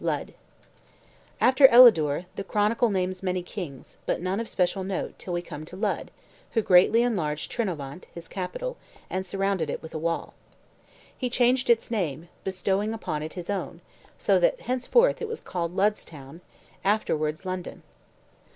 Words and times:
LUD 0.03 0.33
After 1.39 1.67
Elidure, 1.67 2.25
the 2.35 2.43
Chronicle 2.43 2.89
names 2.89 3.21
many 3.21 3.43
kings, 3.43 3.97
but 4.07 4.19
none 4.19 4.39
of 4.39 4.49
special 4.49 4.83
note, 4.83 5.13
till 5.19 5.31
we 5.31 5.43
come 5.43 5.63
to 5.65 5.75
Lud, 5.77 6.09
who 6.53 6.63
greatly 6.63 7.03
enlarged 7.03 7.51
Trinovant, 7.51 8.05
his 8.11 8.27
capital, 8.27 8.77
and 9.11 9.23
surrounded 9.23 9.69
it 9.69 9.83
with 9.83 9.93
a 9.93 9.99
wall. 9.99 10.33
He 11.15 11.29
changed 11.29 11.69
its 11.69 11.91
name, 11.91 12.29
bestowing 12.43 12.95
upon 12.95 13.21
it 13.21 13.33
his 13.33 13.51
own, 13.51 13.79
so 14.17 14.39
that 14.39 14.61
henceforth 14.61 15.21
it 15.21 15.27
was 15.27 15.39
called 15.39 15.75
Lud's 15.75 16.03
town, 16.03 16.41
afterwards 16.83 17.45
London. 17.45 17.83